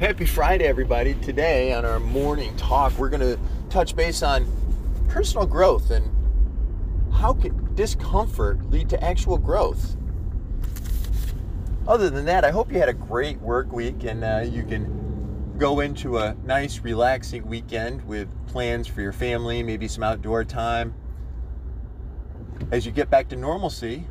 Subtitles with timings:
[0.00, 1.14] Happy Friday, everybody.
[1.14, 3.38] Today, on our morning talk, we're going to
[3.70, 4.44] touch base on
[5.06, 6.10] personal growth and
[7.12, 9.96] how can discomfort lead to actual growth.
[11.86, 15.54] Other than that, I hope you had a great work week and uh, you can
[15.58, 20.92] go into a nice, relaxing weekend with plans for your family, maybe some outdoor time.
[22.72, 24.08] As you get back to normalcy,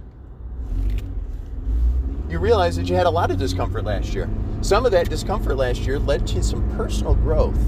[2.30, 4.30] you realize that you had a lot of discomfort last year.
[4.64, 7.60] Some of that discomfort last year led to some personal growth.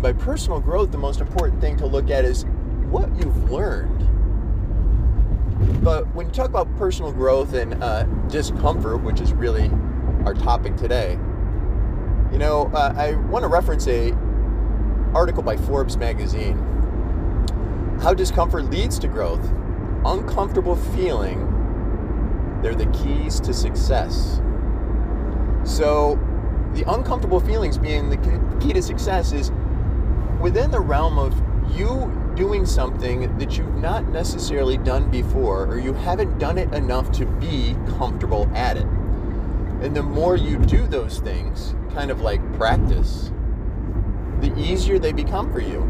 [0.00, 2.46] By personal growth, the most important thing to look at is
[2.88, 4.00] what you've learned.
[5.84, 9.70] But when you talk about personal growth and uh, discomfort, which is really
[10.24, 11.18] our topic today,
[12.32, 14.12] you know, uh, I want to reference a
[15.12, 16.56] article by Forbes magazine.
[18.00, 19.46] How discomfort leads to growth.
[20.06, 21.50] Uncomfortable feeling
[22.62, 24.40] they're the keys to success.
[25.64, 26.18] So,
[26.74, 28.16] the uncomfortable feelings being the
[28.60, 29.50] key to success is
[30.40, 31.34] within the realm of
[31.74, 37.10] you doing something that you've not necessarily done before, or you haven't done it enough
[37.12, 38.86] to be comfortable at it.
[39.80, 43.30] And the more you do those things, kind of like practice,
[44.40, 45.80] the easier they become for you.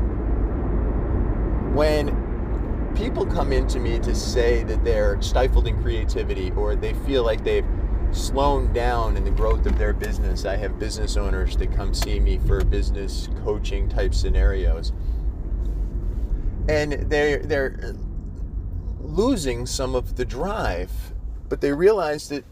[1.74, 7.24] When people come into me to say that they're stifled in creativity or they feel
[7.24, 7.66] like they've
[8.14, 10.44] slowed down in the growth of their business.
[10.44, 14.92] I have business owners that come see me for business coaching type scenarios.
[16.68, 17.94] And they're, they're
[19.00, 20.90] losing some of the drive,
[21.48, 22.44] but they realize that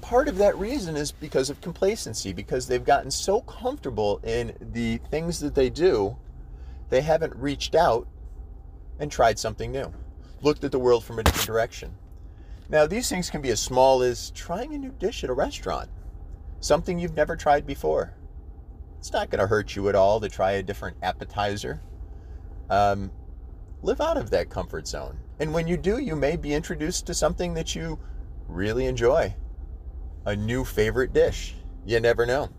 [0.00, 4.98] part of that reason is because of complacency, because they've gotten so comfortable in the
[5.10, 6.16] things that they do,
[6.90, 8.06] they haven't reached out
[8.98, 9.92] and tried something new,
[10.42, 11.94] looked at the world from a different direction.
[12.70, 15.88] Now, these things can be as small as trying a new dish at a restaurant,
[16.60, 18.14] something you've never tried before.
[18.98, 21.80] It's not going to hurt you at all to try a different appetizer.
[22.68, 23.10] Um,
[23.82, 25.18] live out of that comfort zone.
[25.40, 27.98] And when you do, you may be introduced to something that you
[28.48, 29.34] really enjoy
[30.26, 31.54] a new favorite dish.
[31.86, 32.50] You never know.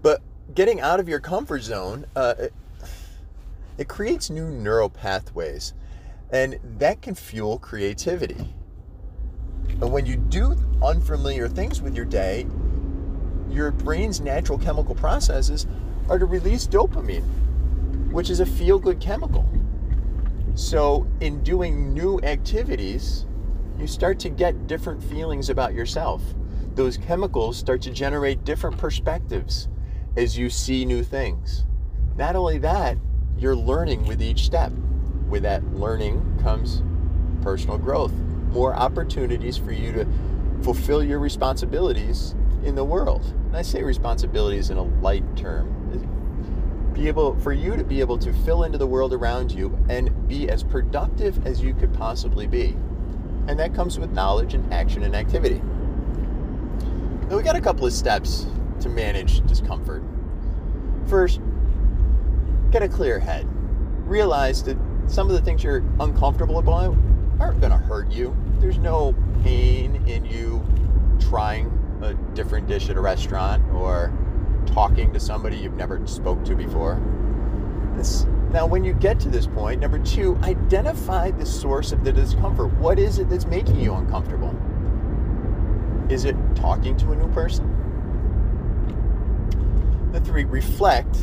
[0.00, 0.22] But
[0.54, 2.34] getting out of your comfort zone, uh,
[3.76, 5.74] it creates new neural pathways,
[6.30, 8.54] and that can fuel creativity.
[9.80, 12.46] And when you do unfamiliar things with your day,
[13.48, 15.66] your brain's natural chemical processes
[16.08, 17.24] are to release dopamine,
[18.12, 19.48] which is a feel good chemical.
[20.54, 23.26] So, in doing new activities,
[23.78, 26.22] you start to get different feelings about yourself.
[26.74, 29.68] Those chemicals start to generate different perspectives
[30.16, 31.64] as you see new things.
[32.16, 32.98] Not only that,
[33.38, 34.72] you're learning with each step.
[35.28, 36.82] With that learning comes
[37.42, 38.12] personal growth,
[38.50, 40.06] more opportunities for you to
[40.62, 42.34] fulfill your responsibilities
[42.64, 43.24] in the world.
[43.46, 45.76] And I say responsibilities in a light term.
[46.92, 50.28] Be able for you to be able to fill into the world around you and
[50.28, 52.76] be as productive as you could possibly be.
[53.46, 55.62] And that comes with knowledge and action and activity.
[57.28, 58.46] Now we got a couple of steps
[58.80, 60.02] to manage discomfort.
[61.06, 61.40] First,
[62.70, 63.46] get a clear head.
[64.06, 66.94] Realize that some of the things you're uncomfortable about
[67.40, 68.36] aren't going to hurt you.
[68.58, 70.64] There's no pain in you
[71.18, 74.12] trying a different dish at a restaurant or
[74.66, 77.00] talking to somebody you've never spoke to before.
[77.96, 82.12] This, now, when you get to this point, number two, identify the source of the
[82.12, 82.72] discomfort.
[82.74, 84.54] What is it that's making you uncomfortable?
[86.10, 87.76] Is it talking to a new person?
[90.12, 91.16] The three, reflect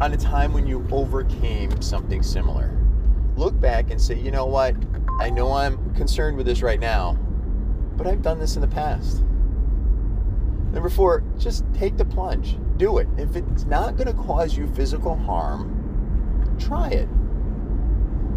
[0.00, 2.77] on a time when you overcame something similar.
[3.38, 4.74] Look back and say, you know what?
[5.20, 7.12] I know I'm concerned with this right now,
[7.96, 9.22] but I've done this in the past.
[10.72, 12.58] Number four, just take the plunge.
[12.78, 13.06] Do it.
[13.16, 17.08] If it's not going to cause you physical harm, try it.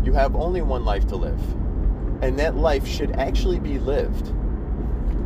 [0.05, 1.41] You have only one life to live,
[2.21, 4.27] and that life should actually be lived.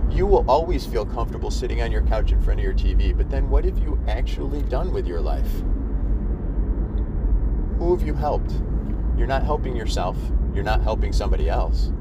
[0.10, 3.30] You will always feel comfortable sitting on your couch in front of your TV, but
[3.30, 5.52] then what have you actually done with your life?
[7.78, 8.54] Who have you helped?
[9.18, 10.18] You're not helping yourself.
[10.54, 11.92] You're not helping somebody else.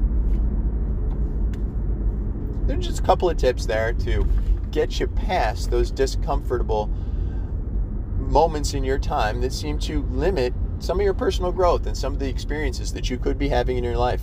[2.65, 4.27] There's just a couple of tips there to
[4.71, 6.87] get you past those discomfortable
[8.17, 12.13] moments in your time that seem to limit some of your personal growth and some
[12.13, 14.21] of the experiences that you could be having in your life.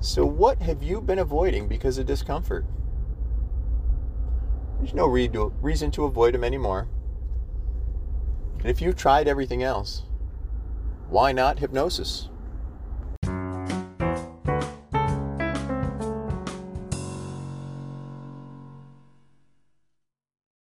[0.00, 2.64] So, what have you been avoiding because of discomfort?
[4.78, 6.88] There's no reason to avoid them anymore.
[8.58, 10.04] And if you've tried everything else,
[11.10, 12.28] why not hypnosis?